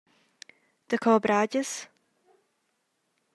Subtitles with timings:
[0.89, 1.71] Daco bragias?